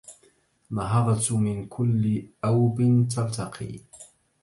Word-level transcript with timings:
نهضت 0.71 1.31
من 1.31 1.65
كل 1.65 2.25
أوب 2.45 2.77
تلتقي 3.15 3.79